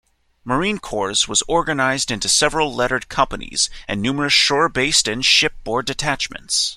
[0.43, 6.69] Marine Corps was organized into several lettered companies and numerous shore-based and shipboard detachments.